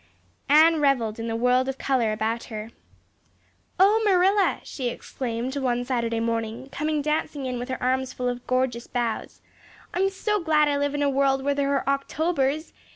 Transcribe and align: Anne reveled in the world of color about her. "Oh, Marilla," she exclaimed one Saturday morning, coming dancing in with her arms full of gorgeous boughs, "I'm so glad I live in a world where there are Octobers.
Anne 0.49 0.79
reveled 0.81 1.19
in 1.19 1.27
the 1.27 1.35
world 1.35 1.69
of 1.69 1.77
color 1.77 2.11
about 2.11 2.45
her. 2.45 2.71
"Oh, 3.79 4.01
Marilla," 4.03 4.59
she 4.63 4.89
exclaimed 4.89 5.55
one 5.57 5.85
Saturday 5.85 6.19
morning, 6.19 6.69
coming 6.71 7.03
dancing 7.03 7.45
in 7.45 7.59
with 7.59 7.69
her 7.69 7.77
arms 7.83 8.11
full 8.11 8.27
of 8.27 8.47
gorgeous 8.47 8.87
boughs, 8.87 9.43
"I'm 9.93 10.09
so 10.09 10.41
glad 10.41 10.67
I 10.67 10.75
live 10.77 10.95
in 10.95 11.03
a 11.03 11.07
world 11.11 11.43
where 11.43 11.53
there 11.53 11.71
are 11.75 11.87
Octobers. 11.87 12.73